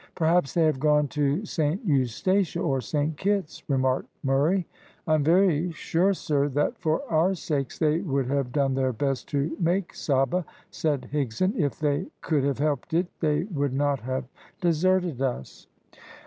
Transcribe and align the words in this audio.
"Perhaps 0.15 0.55
they 0.55 0.63
have 0.63 0.79
gone 0.79 1.07
to 1.09 1.45
Saint 1.45 1.85
Eustatia 1.87 2.59
or 2.59 2.81
Saint 2.81 3.17
Kitts," 3.17 3.61
remarked 3.69 4.09
Murray. 4.23 4.65
"I 5.05 5.13
am 5.13 5.23
very 5.23 5.71
sure, 5.73 6.15
sir, 6.15 6.47
that 6.49 6.75
for 6.79 7.03
our 7.07 7.35
sakes 7.35 7.77
they 7.77 7.99
would 7.99 8.25
have 8.25 8.51
done 8.51 8.73
their 8.73 8.93
best 8.93 9.27
to 9.29 9.55
make 9.59 9.93
Saba," 9.93 10.43
said 10.71 11.11
Higson. 11.13 11.55
"If 11.55 11.79
they 11.79 12.07
could 12.21 12.43
have 12.43 12.57
helped 12.57 12.95
it 12.95 13.05
they 13.19 13.43
would 13.43 13.73
not 13.73 13.99
have 13.99 14.23
deserted 14.59 15.21
us." 15.21 15.67